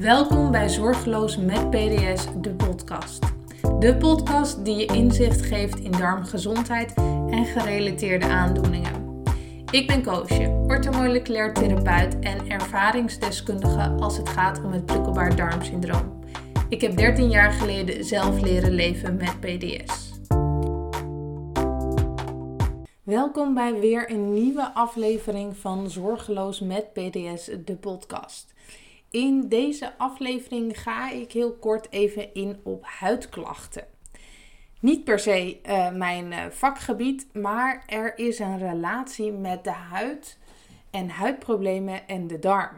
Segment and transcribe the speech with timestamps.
[0.00, 3.22] Welkom bij Zorgeloos met PDS, de podcast.
[3.78, 6.94] De podcast die je inzicht geeft in darmgezondheid
[7.30, 9.22] en gerelateerde aandoeningen.
[9.70, 16.22] Ik ben Koosje, orthomoleculair therapeut en ervaringsdeskundige als het gaat om het prikkelbaar darmsyndroom.
[16.68, 20.12] Ik heb 13 jaar geleden zelf leren leven met PDS.
[23.02, 28.56] Welkom bij weer een nieuwe aflevering van Zorgeloos met PDS, de podcast.
[29.10, 33.86] In deze aflevering ga ik heel kort even in op huidklachten.
[34.80, 40.38] Niet per se uh, mijn uh, vakgebied, maar er is een relatie met de huid
[40.90, 42.76] en huidproblemen en de darm.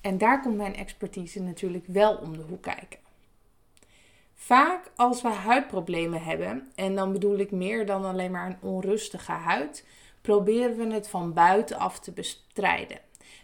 [0.00, 2.98] En daar komt mijn expertise natuurlijk wel om de hoek kijken.
[4.34, 9.32] Vaak als we huidproblemen hebben, en dan bedoel ik meer dan alleen maar een onrustige
[9.32, 9.86] huid,
[10.20, 12.98] proberen we het van buitenaf te bestrijden.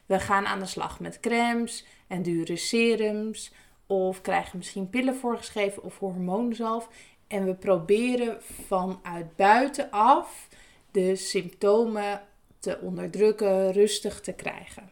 [0.07, 3.53] We gaan aan de slag met crèmes en dure serums,
[3.87, 6.89] of krijgen misschien pillen voorgeschreven of hormoonzalf.
[7.27, 10.49] En we proberen vanuit buitenaf
[10.91, 12.23] de symptomen
[12.59, 14.91] te onderdrukken, rustig te krijgen.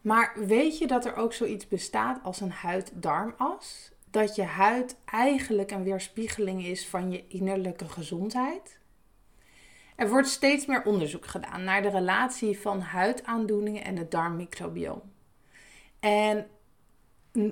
[0.00, 3.90] Maar weet je dat er ook zoiets bestaat als een huid-darmas?
[4.10, 8.78] dat je huid eigenlijk een weerspiegeling is van je innerlijke gezondheid.
[9.98, 15.02] Er wordt steeds meer onderzoek gedaan naar de relatie van huidaandoeningen en het darmmicrobioom.
[16.00, 16.46] En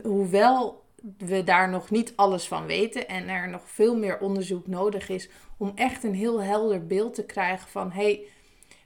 [0.02, 0.84] hoewel
[1.18, 5.28] we daar nog niet alles van weten en er nog veel meer onderzoek nodig is
[5.58, 8.26] om echt een heel helder beeld te krijgen van hey,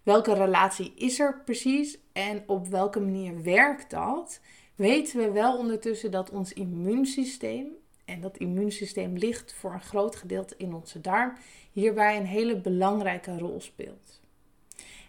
[0.03, 4.41] welke relatie is er precies en op welke manier werkt dat,
[4.75, 7.67] weten we wel ondertussen dat ons immuunsysteem,
[8.11, 11.33] en dat immuunsysteem ligt voor een groot gedeelte in onze darm,
[11.73, 14.21] hierbij een hele belangrijke rol speelt.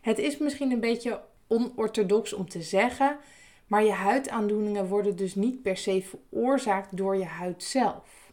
[0.01, 3.17] Het is misschien een beetje onorthodox om te zeggen,
[3.67, 8.31] maar je huidaandoeningen worden dus niet per se veroorzaakt door je huid zelf.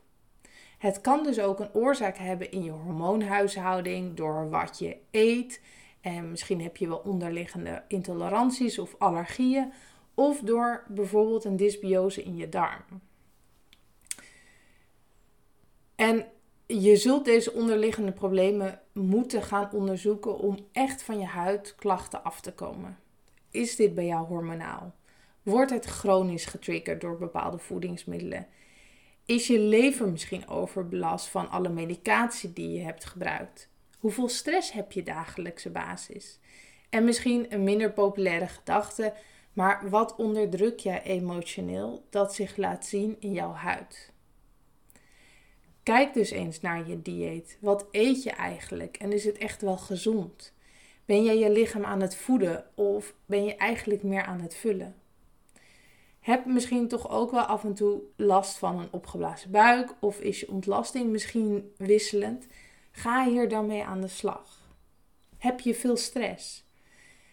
[0.78, 5.60] Het kan dus ook een oorzaak hebben in je hormoonhuishouding, door wat je eet.
[6.00, 9.72] En misschien heb je wel onderliggende intoleranties of allergieën
[10.14, 12.82] of door bijvoorbeeld een dysbiose in je darm.
[15.98, 16.26] En
[16.66, 22.52] je zult deze onderliggende problemen moeten gaan onderzoeken om echt van je huidklachten af te
[22.52, 22.98] komen.
[23.50, 24.94] Is dit bij jou hormonaal?
[25.42, 28.46] Wordt het chronisch getriggerd door bepaalde voedingsmiddelen?
[29.24, 33.68] Is je lever misschien overbelast van alle medicatie die je hebt gebruikt?
[33.98, 36.38] Hoeveel stress heb je dagelijkse basis?
[36.90, 39.14] En misschien een minder populaire gedachte
[39.52, 44.12] maar wat onderdruk jij emotioneel dat zich laat zien in jouw huid?
[45.88, 47.58] Kijk dus eens naar je dieet.
[47.60, 50.52] Wat eet je eigenlijk en is het echt wel gezond?
[51.04, 54.94] Ben jij je lichaam aan het voeden of ben je eigenlijk meer aan het vullen?
[56.20, 60.40] Heb misschien toch ook wel af en toe last van een opgeblazen buik of is
[60.40, 62.46] je ontlasting misschien wisselend?
[62.90, 64.72] Ga hier dan mee aan de slag.
[65.38, 66.66] Heb je veel stress?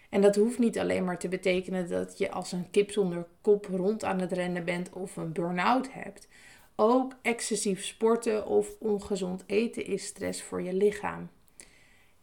[0.10, 3.66] En dat hoeft niet alleen maar te betekenen dat je als een kip zonder kop
[3.66, 6.28] rond aan het rennen bent of een burn-out hebt.
[6.76, 11.30] Ook excessief sporten of ongezond eten is stress voor je lichaam.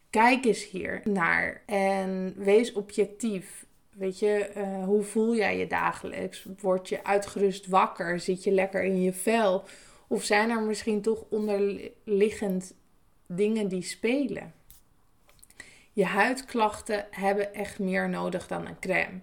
[0.09, 3.65] Kijk eens hier naar en wees objectief.
[3.89, 6.47] Weet je, eh, hoe voel jij je dagelijks?
[6.59, 8.19] Word je uitgerust wakker?
[8.19, 9.63] Zit je lekker in je vel?
[10.07, 12.75] Of zijn er misschien toch onderliggend
[13.27, 14.53] dingen die spelen?
[15.91, 19.19] Je huidklachten hebben echt meer nodig dan een crème.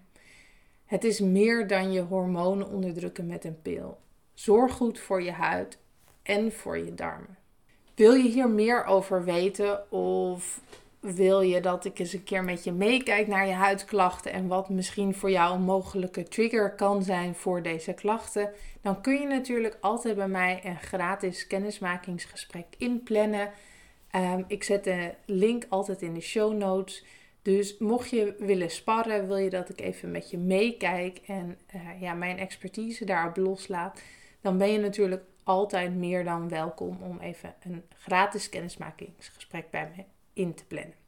[0.84, 3.98] Het is meer dan je hormonen onderdrukken met een pil.
[4.40, 5.78] Zorg goed voor je huid
[6.22, 7.38] en voor je darmen.
[7.94, 10.60] Wil je hier meer over weten of
[11.00, 14.68] wil je dat ik eens een keer met je meekijk naar je huidklachten en wat
[14.68, 18.50] misschien voor jou een mogelijke trigger kan zijn voor deze klachten?
[18.82, 23.50] Dan kun je natuurlijk altijd bij mij een gratis kennismakingsgesprek inplannen.
[24.16, 27.04] Um, ik zet de link altijd in de show notes.
[27.42, 32.00] Dus mocht je willen sparren, wil je dat ik even met je meekijk en uh,
[32.00, 34.00] ja, mijn expertise daarop loslaat,
[34.40, 40.04] dan ben je natuurlijk altijd meer dan welkom om even een gratis kennismakingsgesprek bij me
[40.32, 40.99] in te plannen.